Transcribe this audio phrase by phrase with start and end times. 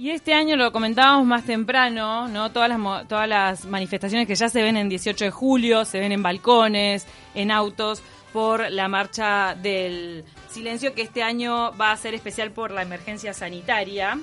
[0.00, 2.50] Y este año lo comentábamos más temprano, ¿no?
[2.50, 6.10] Todas las, todas las manifestaciones que ya se ven en 18 de julio, se ven
[6.10, 8.02] en balcones, en autos,
[8.32, 13.34] por la marcha del silencio, que este año va a ser especial por la emergencia
[13.34, 14.18] sanitaria.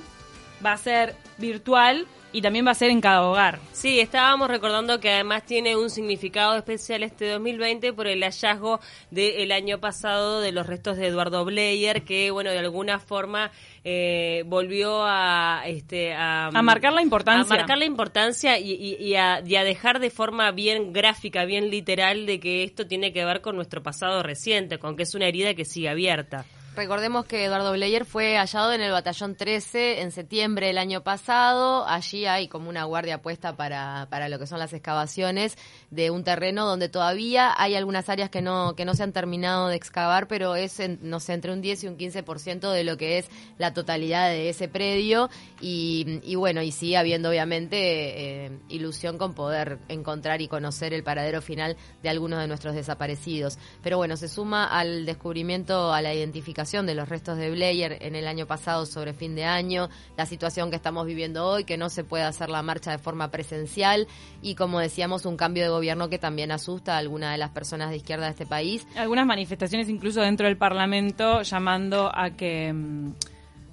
[0.66, 3.58] Va a ser virtual, y también va a ser en cada hogar.
[3.72, 8.80] Sí, estábamos recordando que además tiene un significado especial este 2020 por el hallazgo
[9.10, 13.50] del año pasado de los restos de Eduardo Bleyer, que, bueno, de alguna forma
[13.84, 17.42] eh, volvió a, este, a, marcar la importancia.
[17.42, 21.70] A marcar la importancia y, y, a, y, a, dejar de forma bien gráfica, bien
[21.70, 25.26] literal, de que esto tiene que ver con nuestro pasado reciente, con que es una
[25.26, 26.44] herida que sigue abierta.
[26.78, 31.84] Recordemos que Eduardo Bleyer fue hallado en el batallón 13 en septiembre del año pasado.
[31.88, 35.58] Allí hay como una guardia puesta para, para lo que son las excavaciones
[35.90, 39.66] de un terreno donde todavía hay algunas áreas que no, que no se han terminado
[39.66, 43.18] de excavar, pero es, no sé, entre un 10 y un 15% de lo que
[43.18, 45.30] es la totalidad de ese predio.
[45.60, 51.02] Y, y bueno, y sigue habiendo obviamente eh, ilusión con poder encontrar y conocer el
[51.02, 53.58] paradero final de algunos de nuestros desaparecidos.
[53.82, 58.14] Pero bueno, se suma al descubrimiento, a la identificación de los restos de Blair en
[58.14, 59.88] el año pasado sobre fin de año,
[60.18, 63.30] la situación que estamos viviendo hoy, que no se puede hacer la marcha de forma
[63.30, 64.06] presencial
[64.42, 67.88] y como decíamos un cambio de gobierno que también asusta a algunas de las personas
[67.88, 68.86] de izquierda de este país.
[68.96, 73.12] Algunas manifestaciones incluso dentro del Parlamento llamando a que mm,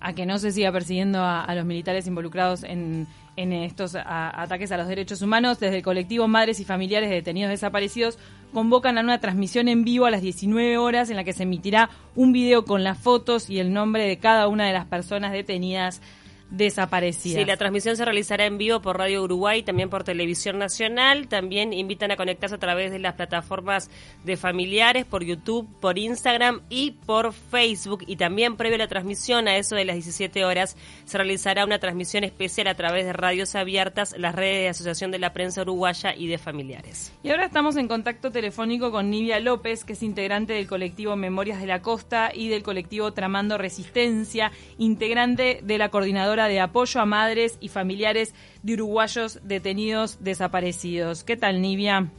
[0.06, 4.88] a que no se siga persiguiendo a los militares involucrados en estos ataques a los
[4.88, 5.60] derechos humanos.
[5.60, 8.20] Desde el colectivo Madres y Familiares de Detenidos Desaparecidos
[8.54, 11.90] convocan a una transmisión en vivo a las 19 horas en la que se emitirá
[12.16, 16.04] un video con las fotos y el nombre de cada una de las personas detenidas
[16.50, 17.40] desaparecidas.
[17.40, 21.28] Sí, la transmisión se realizará en vivo por Radio Uruguay, también por Televisión Nacional.
[21.28, 23.90] También invitan a conectarse a través de las plataformas
[24.24, 28.04] de familiares, por YouTube, por Instagram y por Facebook.
[28.08, 31.80] Y también previo a la transmisión, a eso de las 17 horas, se realizará una
[31.80, 36.14] transmisión especial a través de radios abiertas, las redes de Asociación de la Prensa Uruguaya
[36.16, 37.12] y de familiares.
[37.24, 41.60] Y ahora estamos en contacto telefónico con Nivia López, que es integrante del colectivo Memorias
[41.60, 47.06] de la Costa y del colectivo Tramando Resistencia, integrante de la coordinadora de apoyo a
[47.06, 51.24] madres y familiares de uruguayos detenidos desaparecidos.
[51.24, 52.12] ¿Qué tal, Nivia?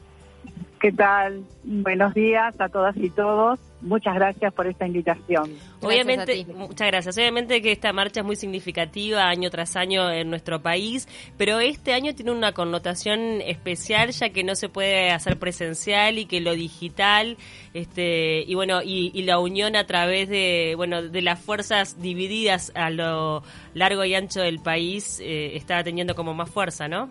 [0.86, 1.42] ¿Qué tal?
[1.64, 3.58] Buenos días a todas y todos.
[3.80, 5.50] Muchas gracias por esta invitación.
[5.80, 7.18] Obviamente, muchas gracias.
[7.18, 11.92] Obviamente que esta marcha es muy significativa año tras año en nuestro país, pero este
[11.92, 16.52] año tiene una connotación especial ya que no se puede hacer presencial y que lo
[16.52, 17.36] digital,
[17.74, 22.90] este, y bueno, y, la unión a través de, bueno, de las fuerzas divididas a
[22.90, 23.42] lo
[23.74, 27.10] largo y ancho del país eh, está teniendo como más fuerza, ¿no?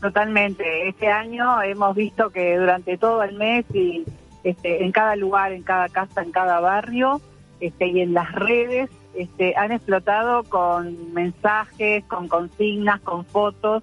[0.00, 0.88] Totalmente.
[0.88, 4.04] Este año hemos visto que durante todo el mes y
[4.44, 7.20] este, en cada lugar, en cada casa, en cada barrio
[7.60, 13.82] este, y en las redes este, han explotado con mensajes, con consignas, con fotos,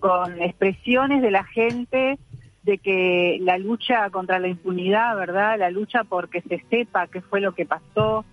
[0.00, 2.18] con expresiones de la gente
[2.62, 5.58] de que la lucha contra la impunidad, ¿verdad?
[5.58, 8.24] La lucha por que se sepa qué fue lo que pasó,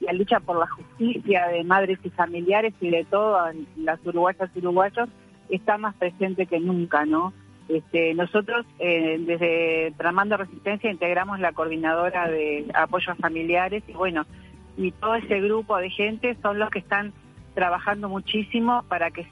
[0.00, 4.58] la lucha por la justicia de madres y familiares y de todas las uruguayas y
[4.60, 5.08] uruguayos
[5.56, 7.32] está más presente que nunca, ¿no?
[7.68, 14.24] Este, nosotros eh, desde Tramando Resistencia integramos la coordinadora de apoyos familiares y bueno,
[14.78, 17.12] y todo ese grupo de gente son los que están
[17.54, 19.26] trabajando muchísimo para que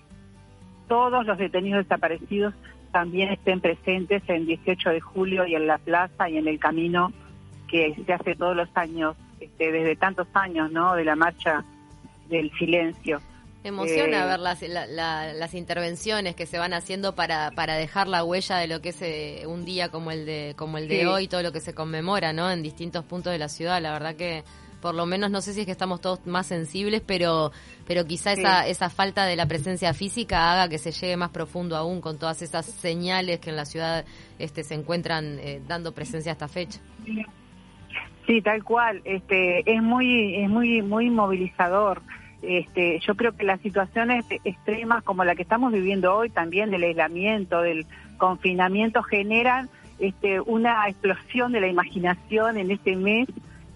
[0.87, 2.55] todos los detenidos desaparecidos
[2.93, 7.13] también estén presentes en 18 de julio y en la plaza y en el camino
[7.69, 10.95] que se hace todos los años, este, desde tantos años, ¿no?
[10.95, 11.65] De la marcha
[12.29, 13.21] del silencio
[13.69, 18.57] emociona eh, ver las, las intervenciones que se van haciendo para, para dejar la huella
[18.57, 21.43] de lo que es eh, un día como el de como el de hoy, todo
[21.43, 22.51] lo que se conmemora, ¿no?
[22.51, 23.81] En distintos puntos de la ciudad.
[23.81, 24.45] La verdad que
[24.81, 27.53] por lo menos no sé si es que estamos todos más sensibles, pero
[27.87, 31.77] pero quizá esa esa falta de la presencia física haga que se llegue más profundo
[31.77, 34.05] aún con todas esas señales que en la ciudad
[34.39, 36.79] este se encuentran eh, dando presencia a esta fecha.
[38.27, 39.03] Sí, tal cual.
[39.05, 42.03] Este es muy es muy muy movilizador.
[42.43, 46.85] Este, yo creo que las situaciones extremas como la que estamos viviendo hoy, también del
[46.85, 47.87] aislamiento, del
[48.19, 49.69] confinamiento, generan
[49.99, 53.29] este, una explosión de la imaginación en este mes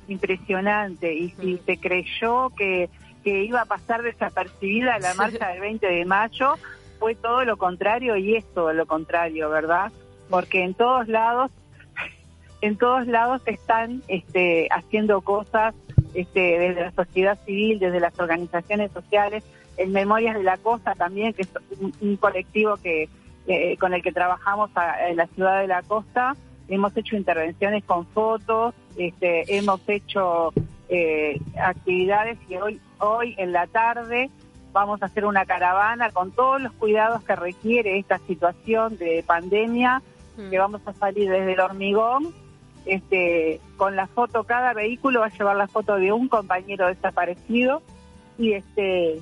[0.08, 1.14] impresionante.
[1.14, 2.90] Y si se creyó que,
[3.24, 6.54] que iba a pasar desapercibida la marcha del 20 de mayo,
[6.98, 9.90] fue todo lo contrario y es todo lo contrario, ¿verdad?
[10.28, 11.50] Porque en todos lados,
[12.60, 15.74] en todos lados están este, haciendo cosas
[16.14, 19.44] este, desde la sociedad civil, desde las organizaciones sociales,
[19.76, 21.48] en Memorias de la Costa también, que es
[22.00, 23.08] un, colectivo que
[23.80, 24.70] con el que trabajamos
[25.08, 26.36] en la ciudad de la costa.
[26.68, 30.52] Hemos hecho intervenciones con fotos, este, hemos hecho
[30.88, 34.30] eh, actividades y hoy, hoy en la tarde
[34.72, 40.00] vamos a hacer una caravana con todos los cuidados que requiere esta situación de pandemia,
[40.40, 40.50] Mm.
[40.50, 42.32] que vamos a salir desde el hormigón,
[42.86, 47.82] este, con la foto, cada vehículo va a llevar la foto de un compañero desaparecido
[48.38, 49.20] y este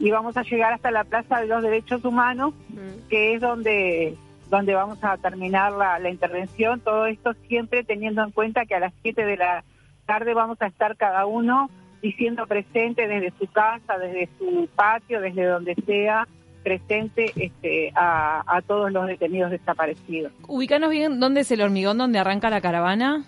[0.00, 3.08] y vamos a llegar hasta la Plaza de los Derechos Humanos, Mm.
[3.08, 4.14] que es donde
[4.50, 6.80] donde vamos a terminar la, la intervención.
[6.80, 9.62] Todo esto siempre teniendo en cuenta que a las 7 de la
[10.06, 11.68] tarde vamos a estar cada uno
[12.00, 16.26] diciendo presente desde su casa, desde su patio, desde donde sea,
[16.68, 20.32] presente este, a, a todos los detenidos desaparecidos.
[20.46, 23.24] Ubicanos bien dónde es el hormigón donde arranca la caravana.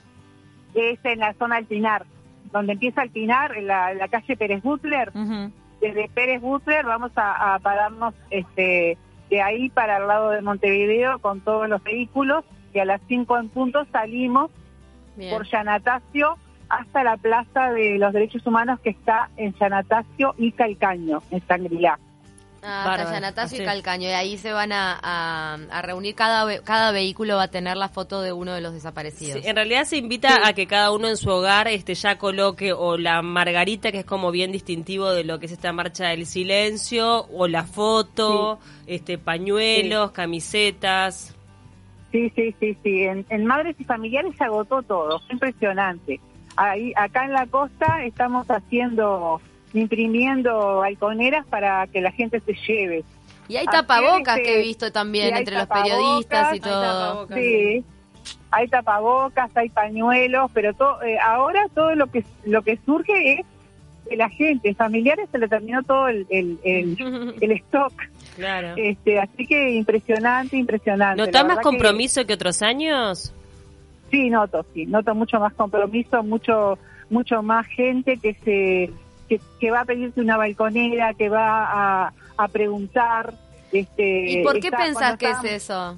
[0.74, 2.04] Es en la zona Alpinar,
[2.52, 5.10] donde empieza Alpinar, en la, en la calle Pérez Butler.
[5.80, 8.98] Desde Pérez Butler vamos a, a pararnos este,
[9.30, 12.44] de ahí para el lado de Montevideo con todos los vehículos
[12.74, 14.50] y a las 5 en punto salimos
[15.16, 15.32] Bien.
[15.32, 16.36] por Yanatacio
[16.68, 21.98] hasta la Plaza de los Derechos Humanos que está en Yanatacio y Calcaño, en Sangrilá.
[22.62, 23.64] Ah, Yanatacio y.
[23.64, 24.08] Calcaño.
[24.08, 26.14] Y ahí se van a, a- a reunir.
[26.14, 29.42] Cada, cada vehículo va a tener la foto de uno de los desaparecidos.
[29.42, 32.72] Sí, en realidad se invita a que cada uno en su hogar este ya coloque
[32.72, 36.26] o la margarita, que es como bien distintivo de lo que es esta marcha del
[36.26, 41.34] silencio, o la foto, este pañuelos, camisetas.
[42.12, 43.04] Sí, sí, sí, sí.
[43.04, 46.20] En, en Madres y Familiares se agotó todo, fue impresionante.
[46.56, 49.40] Ahí, acá en la costa estamos haciendo,
[49.74, 53.04] imprimiendo balconeras para que la gente se lleve.
[53.48, 56.80] Y hay tapabocas este, que he visto también entre los periodistas y todo.
[56.82, 57.36] tapabocas.
[57.38, 57.84] Sí,
[58.52, 63.46] hay tapabocas, hay pañuelos, pero to- eh, ahora todo lo que lo que surge es
[64.08, 67.92] que la gente, familiares, se le terminó todo el, el, el, el stock.
[68.36, 68.74] Claro.
[68.76, 71.20] Este, así que impresionante, impresionante.
[71.22, 73.32] ¿Notás más que- compromiso que otros años?
[74.10, 76.78] Sí, noto, sí, noto mucho más compromiso, mucho
[77.10, 78.90] mucho más gente que se
[79.30, 83.32] que, que va a pedirte una balconera, que va a, a preguntar.
[83.70, 85.96] Este, ¿Y por qué pensás que es eso?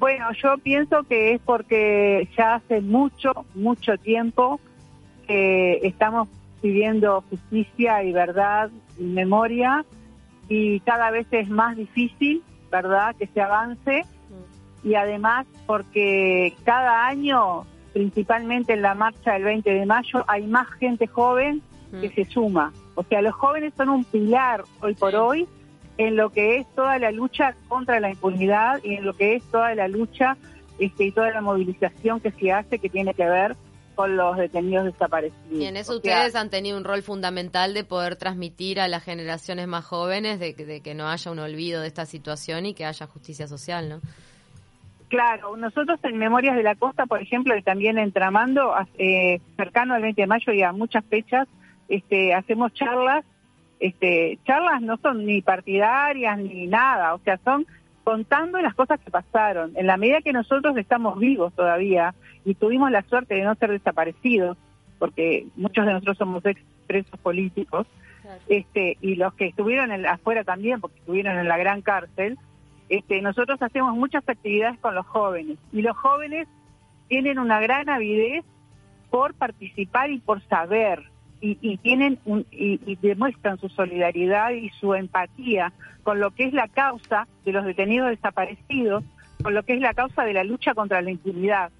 [0.00, 4.58] Bueno, yo pienso que es porque ya hace mucho, mucho tiempo
[5.28, 6.28] que estamos
[6.60, 9.84] pidiendo justicia y verdad y memoria
[10.48, 12.42] y cada vez es más difícil,
[12.72, 14.04] ¿verdad?, que se avance
[14.82, 20.66] y además porque cada año, principalmente en la marcha del 20 de mayo, hay más
[20.72, 21.62] gente joven
[22.00, 22.72] que se suma.
[22.94, 25.46] O sea, los jóvenes son un pilar hoy por hoy
[25.98, 29.44] en lo que es toda la lucha contra la impunidad y en lo que es
[29.50, 30.36] toda la lucha
[30.78, 33.54] este, y toda la movilización que se hace que tiene que ver
[33.94, 35.50] con los detenidos desaparecidos.
[35.52, 38.88] Y en eso O sea, ustedes han tenido un rol fundamental de poder transmitir a
[38.88, 42.64] las generaciones más jóvenes de, que- de que no haya un olvido de esta situación
[42.64, 44.00] y que haya justicia social, ¿no?
[45.08, 49.94] Claro, nosotros en Memorias de la Costa, por ejemplo, y también en Tramando, eh, cercano
[49.94, 51.48] al 20 de mayo y a muchas fechas,
[51.90, 53.24] este, hacemos charlas.
[53.78, 57.66] Este, charlas no son ni partidarias ni nada, o sea, son
[58.04, 59.72] contando las cosas que pasaron.
[59.76, 62.14] En la medida que nosotros estamos vivos todavía
[62.44, 64.56] y tuvimos la suerte de no ser desaparecidos,
[64.98, 67.86] porque muchos de nosotros somos ex presos políticos,
[68.48, 72.38] este, y los que estuvieron en, afuera también, porque estuvieron en la gran cárcel,
[72.88, 76.48] este, nosotros hacemos muchas actividades con los jóvenes y los jóvenes
[77.08, 78.44] tienen una gran avidez
[79.10, 81.04] por participar y por saber
[81.40, 85.72] y, y tienen un- y, y demuestran su solidaridad y su empatía
[86.02, 89.04] con lo que es la causa de los detenidos desaparecidos,
[89.42, 91.70] con lo que es la causa de la lucha contra la impunidad.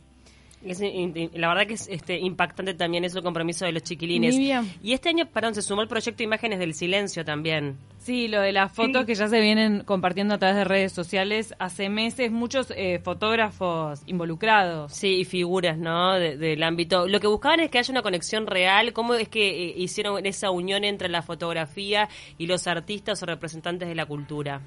[0.63, 4.37] Es in- la verdad que es este, impactante también es el compromiso de los chiquilines.
[4.83, 7.79] Y este año, perdón, se sumó el proyecto Imágenes del Silencio también.
[7.99, 9.07] Sí, lo de las fotos Sí.
[9.07, 14.03] que ya se vienen compartiendo a través de redes sociales hace meses, muchos eh, fotógrafos
[14.07, 14.93] involucrados.
[14.93, 16.15] Sí, y figuras, ¿no?
[16.15, 17.07] De- del ámbito.
[17.09, 18.93] Lo que buscaban es que haya una conexión real.
[18.93, 23.89] ¿Cómo es que eh, hicieron esa unión entre la fotografía y los artistas o representantes
[23.89, 24.61] de la cultura?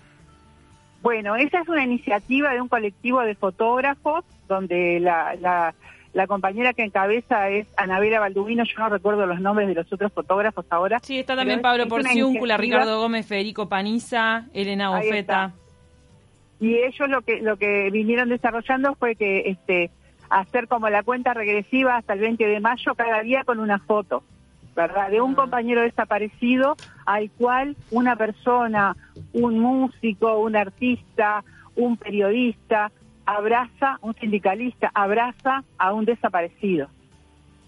[1.04, 5.76] Bueno, esa es una iniciativa de un colectivo de fotógrafos donde la, la,
[6.14, 10.14] la compañera que encabeza es Anabela Baldubino, yo no recuerdo los nombres de los otros
[10.14, 11.02] fotógrafos ahora.
[11.04, 15.52] Sí, está también Pablo es Porciúncula, Ricardo Gómez, Federico Paniza, Elena Bofeta.
[16.62, 19.92] y ellos lo que lo que vinieron desarrollando fue que este
[20.30, 24.24] hacer como la cuenta regresiva hasta el 20 de mayo cada día con una foto,
[24.76, 25.10] ¿verdad?
[25.10, 26.76] De un compañero desaparecido
[27.06, 28.96] al cual una persona,
[29.34, 31.44] un músico, un artista,
[31.76, 32.92] un periodista
[33.26, 36.88] abraza, un sindicalista abraza a un desaparecido.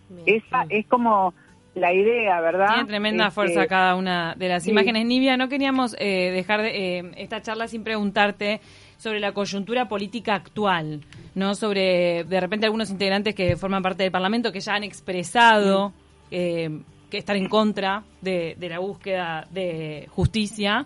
[0.09, 0.41] Bien.
[0.43, 1.33] Esa es como
[1.75, 2.67] la idea, ¿verdad?
[2.73, 4.71] Tiene tremenda Este, fuerza cada una de las sí.
[4.71, 5.05] imágenes.
[5.05, 8.61] Nivia, no queríamos eh, dejar de, eh, esta charla sin preguntarte
[8.97, 11.01] sobre la coyuntura política actual,
[11.35, 11.53] ¿no?
[11.53, 15.91] Sobre, de repente, algunos integrantes que forman parte del Parlamento que ya han expresado
[16.31, 16.69] eh,
[17.09, 20.85] que están en contra de, de la búsqueda de justicia.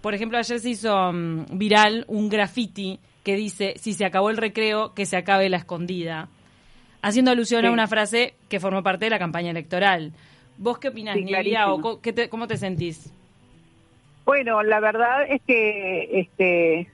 [0.00, 4.36] Por ejemplo, ayer se hizo mm, viral un graffiti que dice, si se acabó el
[4.38, 6.28] recreo, que se acabe la escondida,
[7.02, 10.12] haciendo alusión a una frase que formó parte de la campaña electoral.
[10.56, 13.12] ¿Vos qué opinás, Sí, Nilia, o qué te- cómo te sentís?
[14.24, 16.88] Bueno, la verdad es que este,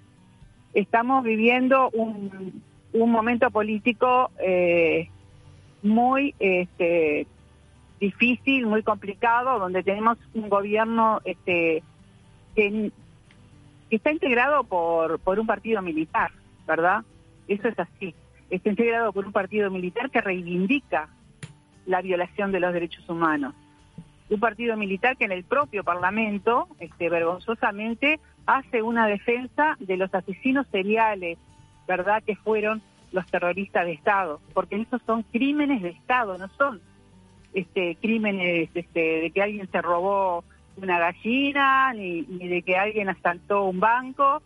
[0.75, 5.09] estamos viviendo un, un momento político eh,
[5.83, 7.26] muy este,
[8.00, 11.82] difícil, muy complicado, donde tenemos un gobierno este,
[12.54, 12.90] que,
[13.90, 16.30] está integrado por, por un partido militar,
[16.66, 17.04] ¿verdad?
[17.48, 18.14] Eso es así.
[18.50, 21.08] Está integrado por un partido militar que reivindica
[21.86, 23.54] la violación de los derechos humanos
[24.28, 30.12] un partido militar que en el propio Parlamento, este, vergonzosamente, hace una defensa de los
[30.14, 31.38] asesinos seriales,
[31.86, 32.22] ¿verdad?
[32.24, 36.80] Que fueron los terroristas de Estado, porque esos son crímenes de Estado, no son
[37.56, 40.44] este, crímenes este, de que alguien se robó
[40.76, 44.42] una gallina, ni, ni de que alguien asaltó un banco,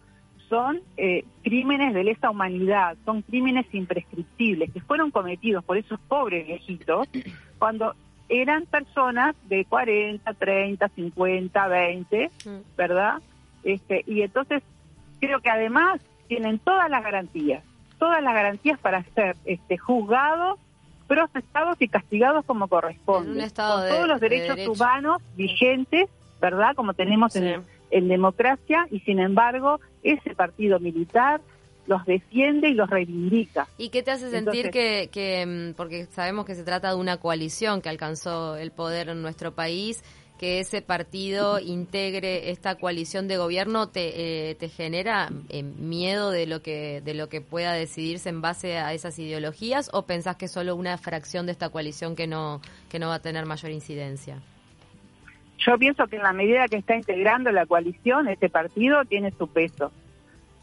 [0.49, 6.47] son eh, crímenes de lesa humanidad, son crímenes imprescriptibles que fueron cometidos por esos pobres
[6.47, 7.09] viejitos
[7.59, 7.95] cuando
[8.29, 12.31] eran personas de 40, 30, 50, 20,
[12.76, 13.23] ¿verdad?
[13.64, 14.62] Este, y entonces
[15.21, 17.64] creo que además tienen todas las garantías,
[17.99, 20.61] todas las garantías para ser este, juzgados,
[21.14, 23.31] procesados y castigados como corresponde.
[23.33, 24.73] En un estado con de- todos los de derechos derecho.
[24.73, 26.09] humanos vigentes,
[26.40, 26.76] ¿verdad?
[26.76, 27.40] Como tenemos Sí.
[27.40, 31.40] en, en democracia, y sin embargo, ese partido militar
[31.88, 33.67] los defiende y los reivindica.
[33.76, 36.95] ¿Y qué te hace sentir Entonces- que, que, mm, porque sabemos que se trata de
[36.95, 40.05] una coalición que alcanzó el poder en nuestro país,
[40.41, 46.47] que ese partido integre esta coalición de gobierno te, eh, te genera eh, miedo de
[46.47, 50.49] lo que de lo que pueda decidirse en base a esas ideologías o pensás que
[50.49, 54.39] solo una fracción de esta coalición que no que no va a tener mayor incidencia?
[55.59, 59.47] Yo pienso que en la medida que está integrando la coalición, este partido tiene su
[59.47, 59.93] peso.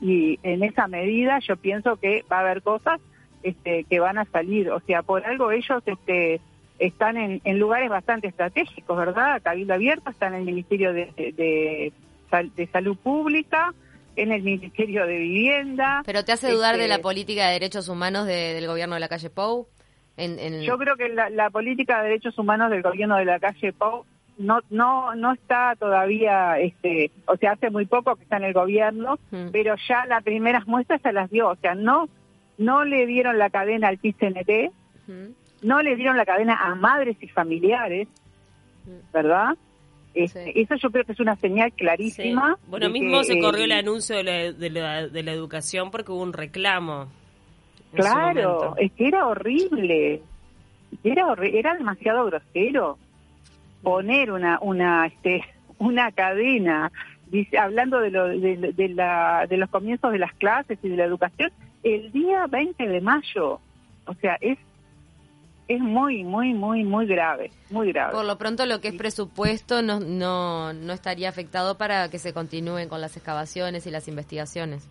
[0.02, 3.00] Y en esa medida yo pienso que va a haber cosas
[3.44, 4.72] este, que van a salir.
[4.72, 6.42] O sea, por algo ellos este,
[6.80, 9.42] están en, en lugares bastante estratégicos, ¿verdad?
[9.44, 11.94] Cabildo Abierto está en el Ministerio de, de- de
[12.30, 13.74] Sal- de Salud Pública,
[14.16, 16.02] en el Ministerio de Vivienda.
[16.06, 19.02] Pero te hace dudar de Este, la política de derechos humanos de- del gobierno de
[19.02, 19.68] la calle Pou.
[20.18, 23.40] En, en- Yo creo que la, la política de derechos humanos del gobierno de la
[23.40, 24.06] calle Pau
[24.40, 28.54] no no no está todavía, este, o sea, hace muy poco que está en el
[28.54, 29.48] gobierno, Mm.
[29.52, 32.08] pero ya las primeras muestras se las dio, o sea, no
[32.60, 34.72] no le dieron la cadena al PCNT,
[35.08, 35.34] Ujú.
[35.62, 38.08] No le dieron la cadena a madres y familiares,
[38.86, 39.12] Mm.
[39.14, 39.50] ¿verdad?
[40.14, 40.52] Este, Sí.
[40.62, 42.56] Eso yo creo que es una señal clarísima.
[42.56, 42.62] Sí.
[42.70, 45.92] Bueno, mismo que, se corrió eh, el anuncio de la, de, la, de la educación
[45.92, 47.08] porque hubo un reclamo.
[47.94, 50.22] Claro, es que era horrible.
[51.04, 52.98] Era horri- era demasiado grosero
[53.84, 55.44] poner una una este
[55.80, 56.92] una cadena
[57.30, 60.96] dice, hablando de, lo, de, de la, de los comienzos de las clases y de
[60.98, 61.52] la educación
[61.84, 63.60] el día 20 de mayo.
[64.06, 64.58] O sea, es
[65.68, 68.14] es muy muy muy muy grave, muy grave.
[68.14, 72.34] Por lo pronto lo que es presupuesto no, no, no estaría afectado para que se
[72.34, 74.88] continúen con las excavaciones y las investigaciones.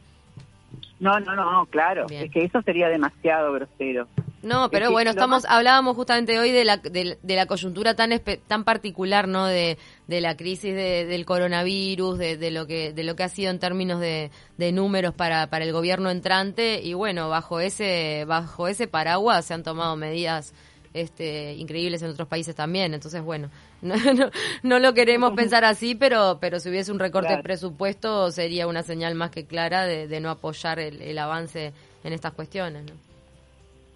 [1.00, 2.24] No, no, no, claro, Bien.
[2.24, 4.06] es que eso sería demasiado grosero.
[4.42, 8.38] No, pero bueno, estamos hablábamos justamente hoy de la, de, de la coyuntura tan espe-
[8.46, 9.46] tan particular, ¿no?
[9.46, 9.76] De,
[10.06, 13.50] de la crisis de- del coronavirus, de, de lo que de lo que ha sido
[13.50, 18.68] en términos de, de números para, para el gobierno entrante y bueno, bajo ese bajo
[18.68, 20.52] ese paraguas se han tomado medidas
[20.94, 22.94] este, increíbles en otros países también.
[22.94, 23.50] Entonces, bueno,
[23.82, 24.30] no, no,
[24.62, 27.42] no lo queremos pensar así, pero, pero si hubiese un recorte de Claro.
[27.42, 31.72] presupuesto sería una señal más que clara de, de no apoyar el, el avance
[32.04, 32.84] en estas cuestiones.
[32.84, 32.92] ¿no?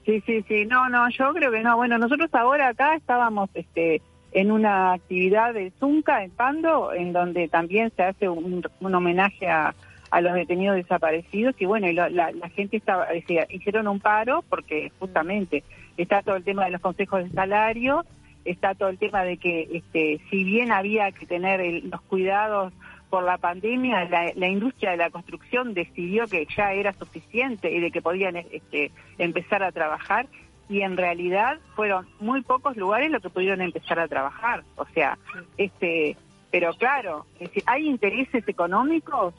[0.05, 0.67] Sí, sí, sí.
[0.67, 1.77] No, no, yo creo que no.
[1.77, 4.01] Bueno, nosotros ahora acá estábamos este,
[4.33, 9.75] en una actividad de Zunca, en Pando, en donde también se hace un, homenaje a,
[10.11, 11.55] a los detenidos desaparecidos.
[11.59, 15.63] Y bueno, y la, la gente estaba, decía, hicieron un paro porque justamente
[15.97, 18.05] está todo el tema de los consejos de salario,
[18.45, 22.73] está todo el tema de que este, si bien había que tener el- los cuidados
[23.11, 27.81] por la pandemia, la, la industria de la construcción decidió que ya era suficiente y
[27.81, 30.27] de que podían este, empezar a trabajar
[30.69, 34.63] y en realidad fueron muy pocos lugares los que pudieron empezar a trabajar.
[34.77, 35.19] O sea,
[35.59, 36.17] este,
[36.53, 39.35] pero claro, es decir, hay intereses económicos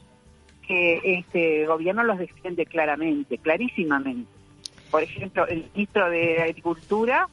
[0.66, 4.30] que este gobierno los defiende claramente, clarísimamente.
[4.90, 7.28] Por ejemplo, el ministro de Agricultura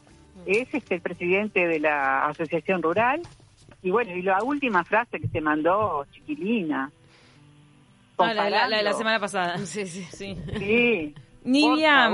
[0.45, 3.21] es este el presidente de la Asociación Rural
[3.81, 6.91] y bueno, y la última frase que se mandó Chiquilina.
[8.17, 9.57] Ah, la, la- la de la semana pasada.
[9.65, 10.05] Sí, sí.
[10.11, 10.35] Sí.
[10.57, 11.15] Sí.
[11.45, 12.09] Nivia.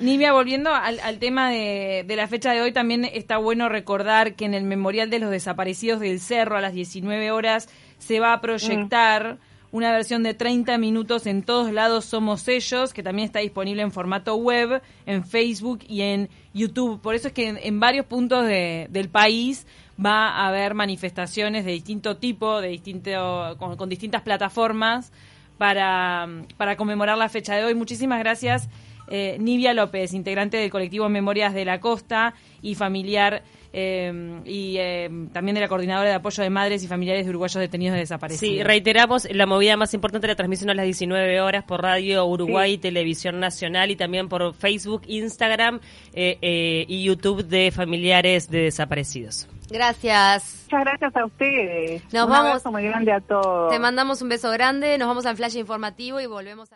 [0.00, 4.34] Nivia, volviendo al, al tema de, de la fecha de hoy, también está bueno recordar
[4.34, 8.32] que en el Memorial de los Desaparecidos del Cerro a las 19 horas se va
[8.32, 9.38] a proyectar
[9.70, 13.92] una versión de 30 minutos en todos lados somos ellos, que también está disponible en
[13.92, 17.00] formato web, en Facebook y en YouTube.
[17.00, 19.66] Por eso es que en, en varios puntos de- del país
[20.04, 25.12] va a haber manifestaciones de distinto tipo, de distinto, con, con distintas plataformas
[25.58, 27.74] para, para conmemorar la fecha de hoy.
[27.74, 28.68] Muchísimas gracias,
[29.08, 33.42] eh, Nivia López, integrante del colectivo Memorias de la Costa y familiar
[33.78, 37.60] eh, y eh, también de la coordinadora de apoyo de madres y familiares de uruguayos
[37.60, 38.56] detenidos y desaparecidos.
[38.56, 42.24] Sí, reiteramos la movida más importante de la transmisión a las 19 horas por Radio
[42.24, 45.80] Uruguay, Televisión Nacional y también por Facebook, Instagram
[46.14, 49.46] eh, y YouTube de familiares de desaparecidos.
[49.70, 50.64] Gracias.
[50.70, 52.02] Muchas gracias a ustedes.
[52.12, 52.46] Nos Un vamos.
[52.48, 53.70] abrazo muy grande a todos.
[53.70, 56.74] Te mandamos un beso grande, nos vamos al flash informativo y volvemos a...